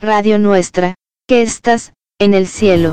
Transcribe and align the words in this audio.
Radio 0.00 0.38
Nuestra, 0.38 0.94
que 1.26 1.42
estás, 1.42 1.92
en 2.20 2.32
el 2.32 2.46
cielo. 2.46 2.92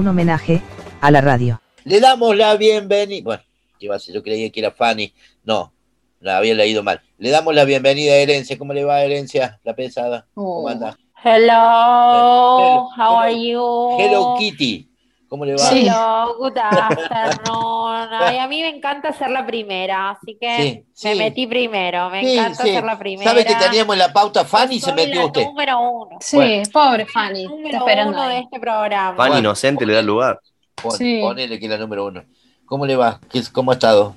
Un 0.00 0.08
homenaje 0.08 0.62
a 1.02 1.10
la 1.10 1.20
radio. 1.20 1.60
Le 1.84 2.00
damos 2.00 2.34
la 2.34 2.56
bienvenida. 2.56 3.22
Bueno, 3.22 3.42
¿qué 3.78 3.84
iba 3.84 3.96
a 3.96 3.98
ser? 3.98 4.14
Yo 4.14 4.22
creía 4.22 4.48
que 4.48 4.60
era 4.60 4.70
Fanny. 4.70 5.12
No, 5.44 5.74
la 6.20 6.38
había 6.38 6.54
leído 6.54 6.82
mal. 6.82 7.02
Le 7.18 7.28
damos 7.28 7.54
la 7.54 7.66
bienvenida 7.66 8.14
a 8.14 8.16
Herencia. 8.16 8.56
¿Cómo 8.56 8.72
le 8.72 8.82
va, 8.82 9.02
Herencia? 9.04 9.60
La 9.62 9.76
pesada. 9.76 10.26
¿Cómo 10.32 10.66
anda? 10.68 10.96
Hello, 11.22 11.52
hello, 11.52 12.88
how 12.96 13.18
are 13.18 13.46
you? 13.46 13.98
Hello 13.98 14.36
Kitty. 14.38 14.89
¿Cómo 15.30 15.44
le 15.44 15.54
va? 15.54 15.70
Hello, 15.70 16.34
good 16.38 16.58
afternoon. 16.58 18.08
Ay, 18.20 18.38
a 18.38 18.48
mí 18.48 18.60
me 18.62 18.68
encanta 18.68 19.12
ser 19.12 19.30
la 19.30 19.46
primera, 19.46 20.10
así 20.10 20.36
que 20.40 20.84
Sí, 20.92 21.06
me 21.06 21.12
sí. 21.12 21.18
metí 21.20 21.46
primero. 21.46 22.10
Me 22.10 22.24
Sí, 22.24 22.36
encanta 22.36 22.64
sí. 22.64 22.72
ser 22.74 22.82
la 22.82 22.98
primera. 22.98 23.30
¿Sabe 23.30 23.44
que 23.44 23.54
teníamos 23.54 23.94
en 23.94 24.00
la 24.00 24.12
pauta 24.12 24.44
Fanny 24.44 24.76
y 24.76 24.80
se 24.80 24.92
metió 24.92 25.20
la 25.20 25.26
usted? 25.26 25.44
número 25.46 25.78
uno. 25.78 26.16
Sí, 26.20 26.34
Bueno. 26.36 26.62
pobre 26.72 27.06
Fanny. 27.06 27.44
Número 27.46 27.78
esperando. 27.78 28.12
uno 28.18 28.28
de 28.28 28.38
este 28.40 28.58
programa. 28.58 29.16
Fan 29.16 29.28
Bueno. 29.28 29.38
inocente 29.38 29.86
le 29.86 29.94
da 29.94 30.02
lugar. 30.02 30.40
Pon- 30.74 30.90
Sí. 30.92 31.20
Ponele 31.22 31.60
que 31.60 31.66
es 31.66 31.70
la 31.70 31.78
número 31.78 32.06
uno. 32.06 32.24
¿Cómo 32.66 32.84
le 32.84 32.96
va? 32.96 33.20
¿Qué 33.30 33.38
es- 33.38 33.50
¿Cómo 33.50 33.70
ha 33.70 33.74
estado 33.74 34.16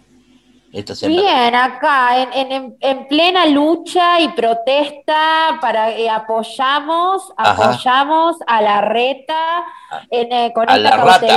semana? 0.96 1.22
Bien, 1.22 1.56
acá 1.56 2.18
en, 2.20 2.34
en- 2.34 2.52
en- 2.52 2.78
en 2.80 3.08
plena 3.08 3.46
lucha 3.46 4.20
y 4.20 4.30
protesta 4.30 5.58
para 5.62 5.92
eh, 5.92 6.10
apoyamos, 6.10 7.32
Ajá. 7.38 7.52
apoyamos 7.70 8.38
a 8.48 8.62
la 8.62 8.82
reta 8.82 9.64
en, 10.10 10.32
eh, 10.32 10.52
con 10.54 10.70
A 10.70 10.76
esta 10.78 10.90
la 10.90 10.98
rata. 10.98 11.28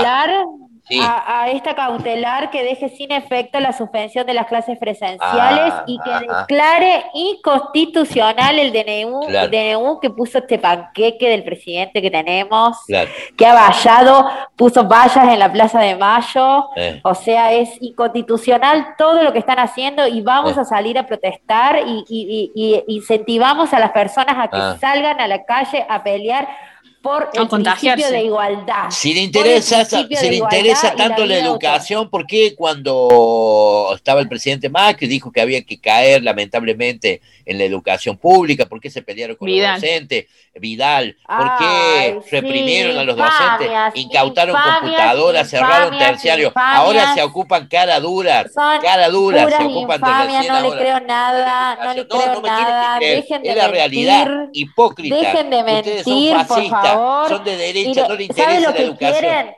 Sí. 0.89 1.01
a, 1.01 1.43
a 1.43 1.51
esta 1.51 1.75
cautelar 1.75 2.51
que 2.51 2.63
deje 2.63 2.89
sin 2.91 3.11
efecto 3.11 3.59
la 3.59 3.73
suspensión 3.73 4.25
de 4.27 4.35
las 4.35 4.47
clases 4.47 4.79
presenciales 4.79 5.73
Ah, 5.75 5.85
y 5.87 5.99
que 5.99 6.11
ajá. 6.13 6.41
declare 6.43 7.05
inconstitucional 7.15 8.59
el 8.59 8.73
DNU, 8.73 9.21
Claro. 9.27 9.49
DNU 9.51 10.01
que 10.01 10.11
puso 10.11 10.39
este 10.39 10.59
panqueque 10.59 11.29
del 11.29 11.43
presidente 11.45 12.01
que 12.01 12.11
tenemos, 12.11 12.79
Claro. 12.87 13.11
que 13.37 13.47
ha 13.47 13.55
vallado, 13.55 14.31
puso 14.57 14.85
vallas 14.87 15.29
en 15.33 15.39
la 15.39 15.51
Plaza 15.53 15.81
de 15.81 15.97
Mayo. 15.97 16.69
eh. 16.77 17.01
O 17.03 17.15
sea, 17.15 17.53
es 17.53 17.71
inconstitucional 17.83 18.95
todo 18.99 19.23
lo 19.23 19.33
que 19.33 19.39
están 19.39 19.59
haciendo 19.59 20.07
y 20.07 20.21
vamos 20.23 20.57
Eh. 20.57 20.61
a 20.61 20.65
salir 20.65 20.99
a 20.99 21.07
protestar 21.07 21.81
y, 21.87 22.05
y- 22.09 22.53
y- 22.55 22.83
y 22.87 22.97
incentivamos 22.97 23.73
a 23.75 23.79
las 23.79 23.91
personas 23.93 24.37
a 24.39 24.49
que 24.49 24.57
Ah. 24.57 24.77
salgan 24.81 25.21
a 25.21 25.27
la 25.27 25.45
calle 25.45 25.85
a 25.89 26.03
pelear 26.03 26.49
por 27.07 27.31
el 27.33 27.49
principio 27.49 28.11
de 28.11 28.25
igualdad. 28.25 28.91
Si 28.91 29.15
le 29.15 29.21
interesa, 29.21 29.85
si 29.85 30.05
de 30.05 30.31
le 30.31 30.39
la 30.73 30.97
tanto 30.97 31.25
la, 31.25 31.35
de 31.37 31.41
educación, 31.41 32.11
¿por 32.11 32.27
qué 32.27 32.55
cuando 32.57 33.93
estaba 33.95 34.21
el 34.21 34.29
presidente 34.29 34.69
Macri 34.69 35.07
dijo 35.07 35.31
que 35.31 35.41
había 35.41 35.63
que 35.63 35.81
caer 35.81 36.23
lamentablemente 36.25 37.21
en 37.45 37.59
la 37.59 37.65
educación 37.65 38.17
pública? 38.17 38.67
¿Por 38.67 38.81
qué 38.81 38.91
se 38.91 39.03
pelearon 39.03 39.37
con 39.37 39.47
Vidal. 39.47 39.75
los 39.75 39.83
docentes? 39.83 40.27
Vidal, 40.59 41.17
¿por 41.27 41.57
qué 41.59 41.65
Ay, 41.65 42.15
sí, 42.23 42.29
reprimieron 42.31 42.99
a 42.99 43.05
los 43.05 43.17
infamias, 43.17 43.59
docentes? 43.61 44.03
Incautaron 44.03 44.57
infamias, 44.57 44.81
computadoras, 44.81 45.51
cerraron 45.51 45.99
terciarios. 45.99 46.49
infamias. 46.51 46.79
Ahora 46.79 47.15
se 47.15 47.23
ocupan 47.23 47.69
cara 47.69 48.01
duras, 48.01 48.53
Son 48.53 48.81
cara 48.81 49.11
puras 49.11 49.55
se 49.55 49.65
ocupan 49.65 50.01
de 50.01 50.35
recién 50.35 50.53
no 50.53 50.61
le 50.63 50.71
creo 50.77 51.01
nada, 51.01 51.79
no 51.85 51.95
le 51.95 52.09
creo 52.09 52.35
no 52.35 52.41
nada, 52.43 52.99
dejen 52.99 53.43
de 53.43 53.51
es 53.51 53.57
la 53.57 53.69
realidad, 53.69 54.27
mentir. 54.29 54.51
hipócrita. 54.63 55.17
dejen 55.17 55.51
de 55.51 55.57
Ustedes 55.59 56.07
mentir, 56.07 56.37
son 56.37 56.47
por 56.47 56.71
favor. 56.99 57.29
son 57.29 57.45
de 57.45 57.57
derecha, 57.57 58.07
no 58.09 58.17
¿sabe 58.35 58.61
interesa 58.61 58.61
lo 58.61 58.73
la 58.73 58.75
que 58.75 58.83
educación. 58.83 59.21
quieren? 59.21 59.57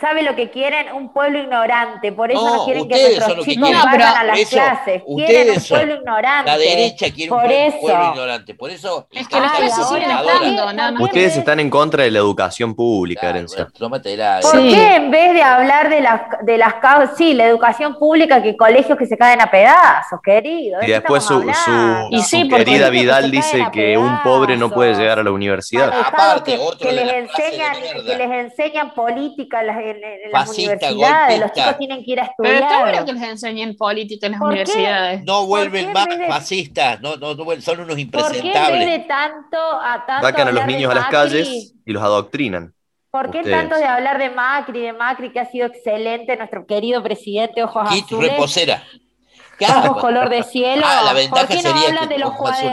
¿Sabe 0.00 0.22
lo 0.22 0.34
que 0.34 0.48
quieren? 0.50 0.92
Un 0.94 1.12
pueblo 1.12 1.38
ignorante. 1.40 2.10
Por 2.12 2.30
eso 2.30 2.40
No, 2.42 2.56
no, 2.56 2.64
quieren 2.64 2.88
que 2.88 2.94
ustedes 2.94 3.18
son 3.18 3.36
nuestros 3.36 3.36
los 3.36 3.44
que 3.46 3.52
chicos 3.52 3.68
quieren. 3.68 3.90
vayan 3.90 4.16
a 4.16 4.24
las 4.24 4.38
eso, 4.38 4.56
clases. 4.56 5.02
Quieren 5.16 5.50
un 5.50 5.60
son- 5.60 5.76
pueblo 5.78 5.94
ignorante. 5.96 6.50
La 6.50 6.56
derecha 6.58 7.06
quiere 7.12 7.30
un 7.32 7.38
Por 7.38 7.46
pueblo, 7.48 7.66
eso. 7.66 7.78
pueblo 7.80 8.04
ignorante. 8.14 8.54
Por 8.54 8.70
eso 8.70 9.06
Es 9.10 9.28
que 9.28 9.36
Ay, 9.36 9.42
las 9.42 9.52
clases 9.52 9.78
ahora, 9.78 9.88
siguen 9.88 10.08
computadoras. 10.16 10.48
estando, 10.50 10.72
nada 10.72 10.92
más. 10.92 11.02
Ustedes 11.02 11.36
están 11.36 11.60
en 11.60 11.70
contra 11.70 12.04
de 12.04 12.10
la 12.12 12.18
educación 12.18 12.74
pública, 12.74 13.20
Claro, 13.20 13.36
Herencia. 13.36 13.56
bueno, 13.78 13.90
¿Por. 13.90 14.50
Sí. 14.52 14.68
qué 14.74 14.94
en 14.96 15.10
vez 15.10 15.34
de 15.34 15.42
hablar 15.42 15.90
de 15.90 16.00
las, 16.00 16.20
de 16.44 16.56
las 16.58 16.74
causas, 16.74 17.16
sí, 17.18 17.34
la 17.34 17.44
educación 17.44 17.98
pública, 17.98 18.42
que 18.42 18.56
colegios 18.56 18.96
que 18.96 19.04
se 19.04 19.18
caen 19.18 19.40
a 19.42 19.50
pedazos, 19.50 20.18
querido? 20.24 20.80
¿de 20.80 20.86
Y 20.86 20.90
después 20.92 21.22
su, 21.24 21.42
su? 21.42 22.06
Y 22.10 22.22
sí, 22.22 22.48
querida 22.48 22.86
que 22.86 22.90
Vidal 22.90 23.30
dice 23.30 23.66
que 23.70 23.98
un 23.98 24.22
pobre 24.22 24.56
no 24.56 24.70
puede 24.70 24.94
llegar 24.94 25.18
a 25.18 25.22
la 25.22 25.30
universidad. 25.30 25.92
Aparte, 25.92 26.58
que, 26.78 26.84
que 26.88 26.92
les 26.92 27.12
enseñan, 27.12 27.74
que 28.06 28.16
les 28.16 28.30
enseñan 28.30 28.94
política 28.94 29.62
las, 29.62 29.89
en- 29.96 30.04
en 30.24 30.30
las 30.32 30.46
Fascista, 30.46 30.72
universidades, 30.92 31.38
los 31.38 31.48
golpista. 31.48 31.62
chicos 31.64 31.78
tienen 31.78 32.04
que 32.04 32.10
ir 32.12 32.20
a 32.20 32.30
Pero 32.36 32.52
está 32.52 32.66
estudiar. 32.66 32.80
bueno 32.90 33.06
que 33.06 33.12
les 33.12 33.22
enseñen 33.30 33.76
política 33.76 34.26
en 34.26 34.32
las 34.32 34.40
universidades. 34.40 35.24
No 35.24 35.46
vuelven 35.46 35.92
más 35.92 36.06
de- 36.08 36.26
fascistas, 36.26 37.00
no, 37.00 37.16
no, 37.16 37.34
no 37.34 37.44
vuelven- 37.44 37.62
son 37.62 37.80
unos 37.80 37.88
¿Por 37.88 37.96
qué 37.96 38.02
en 38.02 38.10
vez 38.10 38.36
impresentables. 38.36 38.86
de 38.90 38.98
tanto 39.00 39.58
a 39.58 40.04
tanto 40.06 40.26
Sacan 40.26 40.48
a 40.48 40.52
los 40.52 40.66
niños 40.66 40.90
a 40.90 40.94
las 40.94 41.06
calles 41.08 41.74
y 41.84 41.92
los 41.92 42.02
adoctrinan. 42.02 42.74
¿Por 43.10 43.30
qué 43.32 43.38
ustedes. 43.38 43.56
tanto 43.58 43.74
de 43.76 43.84
hablar 43.84 44.18
de 44.18 44.30
Macri, 44.30 44.80
de 44.82 44.92
Macri 44.92 45.32
que 45.32 45.40
ha 45.40 45.44
sido 45.46 45.66
excelente, 45.66 46.36
nuestro 46.36 46.64
querido 46.64 47.02
presidente 47.02 47.62
Ojos 47.64 47.88
Kit 47.90 48.04
Azules? 48.04 48.30
reposera. 48.30 48.82
¿Qué 49.58 49.66
Ojos 49.66 49.84
hago? 49.84 50.00
color 50.00 50.30
de 50.30 50.42
cielo. 50.44 50.82
Ah, 50.86 51.02
la 51.04 51.12
ventaja 51.12 51.46
¿Por 51.46 51.56
qué 51.56 51.62
no 51.62 51.70
sería 51.72 51.88
hablan 51.88 52.08
que 52.08 52.14
de 52.14 52.20
los 52.20 52.30
ojos 52.30 52.50
azules. 52.50 52.72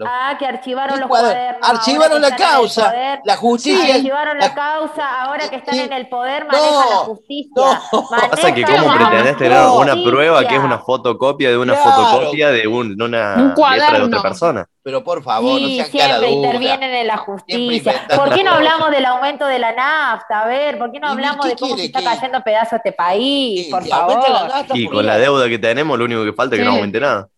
Los- 0.00 0.08
Ah, 0.10 0.34
que 0.38 0.46
archivaron 0.46 0.94
¿Qué 0.94 1.00
los 1.02 1.10
cuader- 1.10 1.32
cuadernos. 1.34 1.68
Archivaron 1.70 2.22
la 2.22 2.34
causa, 2.36 2.84
poder. 2.90 3.20
la 3.22 3.36
justicia. 3.36 3.94
Archivaron 3.96 4.38
la 4.38 4.46
la- 4.48 4.54
causa, 4.54 5.22
ahora 5.24 5.48
que 5.50 5.56
están 5.56 5.74
Sí. 5.74 5.80
en 5.82 5.92
el 5.92 6.08
poder 6.08 6.46
No, 6.46 6.52
manejan 6.52 6.90
la 6.90 6.96
justicia. 6.96 7.50
no. 7.54 8.08
Pasa 8.30 8.54
que 8.54 8.62
manejan 8.62 8.84
cómo 8.84 8.94
pretendés 8.96 9.36
tener 9.36 9.58
no, 9.58 9.74
una 9.76 9.92
justicia. 9.92 10.10
prueba 10.10 10.44
que 10.48 10.56
es 10.56 10.62
una 10.62 10.78
fotocopia 10.78 11.50
de 11.50 11.58
una 11.58 11.74
Claro. 11.74 11.90
fotocopia 11.90 12.50
de, 12.50 12.66
un, 12.66 13.00
una 13.02 13.34
Un 13.36 13.54
letra 13.78 13.98
de 13.98 14.02
otra 14.04 14.22
persona. 14.22 14.66
Pero 14.82 15.04
por 15.04 15.22
favor, 15.22 15.60
no 15.60 15.66
Sí, 15.68 15.76
sean 15.76 15.90
cara 15.90 16.18
siempre 16.18 16.30
intervienen 16.30 16.94
en 16.94 17.06
la 17.06 17.16
justicia. 17.18 18.06
¿Por 18.16 18.32
qué 18.34 18.42
no 18.42 18.52
hablamos 18.52 18.90
del 18.90 19.04
aumento 19.04 19.44
de 19.44 19.58
la 19.58 19.72
nafta? 19.72 20.40
A 20.40 20.46
ver, 20.46 20.78
¿por 20.78 20.90
qué 20.90 20.98
no 20.98 21.08
¿Y 21.08 21.10
hablamos 21.10 21.44
qué 21.44 21.50
de 21.50 21.56
cómo 21.56 21.76
se 21.76 21.84
está 21.84 22.02
cayendo 22.02 22.38
a 22.38 22.40
pedazos 22.40 22.72
este 22.72 22.92
país? 22.92 23.66
Sí, 23.66 23.70
Por 23.70 23.84
favor. 23.86 24.24
Y 24.72 24.86
con 24.88 25.04
la 25.04 25.18
deuda 25.18 25.46
que 25.46 25.58
tenemos, 25.58 25.98
lo 25.98 26.06
único 26.06 26.24
que 26.24 26.32
falta 26.32 26.56
es 26.56 26.60
que 26.60 26.64
no 26.64 26.72
aumente 26.72 26.98
nada. 26.98 27.28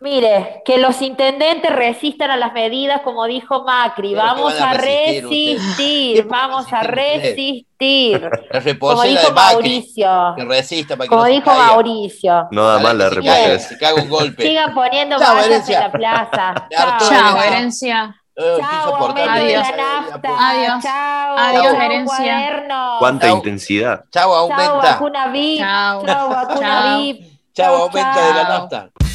Mire, 0.00 0.62
que 0.64 0.78
los 0.78 1.00
intendentes 1.02 1.70
resistan 1.74 2.30
a 2.30 2.36
las 2.36 2.52
medidas, 2.52 3.00
como 3.02 3.24
dijo 3.26 3.64
Macri. 3.64 4.10
Pero 4.14 4.22
Vamos 4.22 4.54
¿qué 4.54 4.60
van 4.60 4.68
a 4.68 4.70
a 4.72 4.74
resistir 4.74 5.58
resistir, 5.58 6.16
¿Qué 6.22 6.22
vamos 6.28 6.72
a 6.72 6.80
resistir. 6.82 8.30
La 8.50 8.78
Como 8.78 9.02
dijo 9.02 9.26
de 9.28 9.32
Macri. 9.32 9.54
Mauricio. 9.54 10.34
Que 10.36 10.44
resista 10.44 10.96
para 10.96 11.04
que 11.04 11.08
Como 11.08 11.22
no 11.22 11.28
dijo 11.28 11.44
caiga. 11.44 11.66
Mauricio. 11.66 12.48
No 12.50 12.68
da 12.68 12.78
mal 12.78 12.98
la 12.98 13.08
reposera. 13.10 13.58
Se 13.58 13.78
caga 13.78 14.02
un 14.02 14.08
golpe. 14.08 14.42
Sigan 14.42 14.74
poniendo 14.74 15.18
Chao, 15.18 15.34
vallas 15.34 15.68
en 15.68 15.80
la 15.80 15.92
plaza. 15.92 16.54
Chao. 16.70 16.98
Chao, 17.08 17.42
Herencia. 17.42 18.16
Eh, 18.38 18.58
Chao, 18.60 18.76
insoportable. 18.78 19.22
aumento 19.22 19.46
de 19.46 19.56
Adiós. 19.56 19.76
la 19.76 19.76
nafta. 20.10 20.50
Adiós. 20.50 20.82
Chao. 20.84 21.36
Adiós, 21.38 21.64
chao, 21.64 21.80
herencia. 21.82 22.64
Cuánta 22.98 23.26
Chau. 23.28 23.36
intensidad. 23.36 24.04
Chao, 24.10 24.30
Chao, 24.30 24.34
aumenta. 24.34 24.72
vacuna 24.92 25.26
VIP. 25.28 25.58
Chao. 25.58 26.04
Chao, 26.06 26.28
vacuna 26.28 26.60
Chao. 26.60 26.98
VIP. 26.98 27.20
Chao, 27.54 27.66
Chau, 27.66 27.74
aumenta 27.82 28.26
de 28.26 28.34
la 28.34 28.42
chao. 28.42 28.58
nafta. 28.60 29.05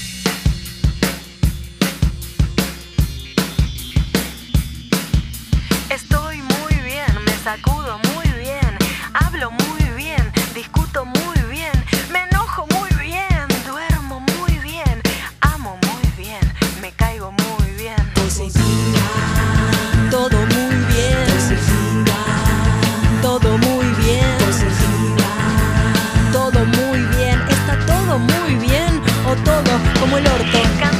sacudo 7.44 7.98
muy 8.14 8.28
bien, 8.40 8.78
hablo 9.14 9.50
muy 9.50 9.84
bien, 9.96 10.32
discuto 10.54 11.06
muy 11.06 11.40
bien, 11.50 11.72
me 12.12 12.20
enojo 12.30 12.68
muy 12.68 12.90
bien, 13.02 13.48
duermo 13.66 14.20
muy 14.20 14.60
bien, 14.60 15.02
amo 15.42 15.76
muy 15.88 16.24
bien, 16.24 16.40
me 16.82 16.92
caigo 16.92 17.32
muy 17.32 17.72
bien. 17.72 17.96
Positiva, 18.14 19.02
todo 20.12 20.38
muy 20.38 20.76
bien. 20.94 21.26
Positiva, 21.36 22.20
todo 23.24 23.58
muy 23.58 23.86
bien. 24.04 24.38
Positiva, 24.46 25.32
todo 26.32 26.64
muy 26.66 27.00
bien. 27.16 27.42
Está 27.50 27.76
todo 27.88 28.20
muy 28.20 28.56
bien 28.56 29.02
o 29.28 29.36
todo 29.44 29.80
como 30.00 30.18
el 30.20 30.28
orto. 30.28 30.91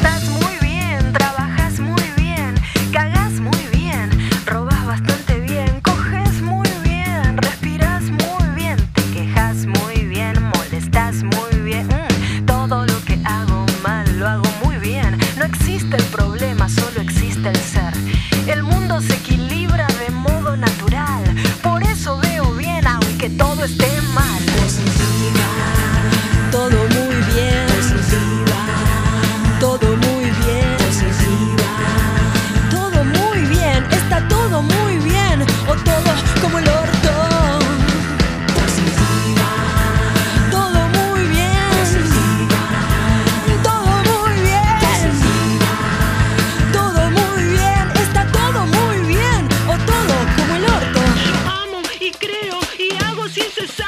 creo 52.19 52.60
y 52.78 53.04
hago 53.04 53.28
sin 53.30 53.50
cesar. 53.52 53.81